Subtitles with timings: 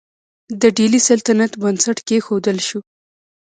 [0.61, 2.79] د ډیلي سلطنت بنسټ کیښودل شو.